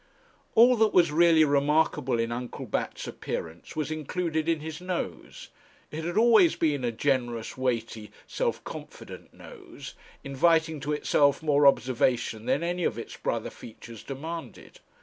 All 0.55 0.77
that 0.77 0.95
was 0.95 1.11
really 1.11 1.45
remarkable 1.45 2.17
in 2.19 2.31
Uncle 2.31 2.65
Bat's 2.65 3.05
appearance 3.07 3.75
was 3.75 3.91
included 3.91 4.49
in 4.49 4.59
his 4.59 4.81
nose. 4.81 5.49
It 5.91 6.03
had 6.05 6.17
always 6.17 6.55
been 6.55 6.83
a 6.83 6.91
generous, 6.91 7.55
weighty, 7.55 8.11
self 8.25 8.63
confident 8.63 9.31
nose, 9.31 9.93
inviting 10.23 10.79
to 10.79 10.91
itself 10.93 11.43
more 11.43 11.67
observation 11.67 12.47
than 12.47 12.63
any 12.63 12.83
of 12.83 12.97
its 12.97 13.15
brother 13.15 13.51
features 13.51 14.01
demanded. 14.01 14.79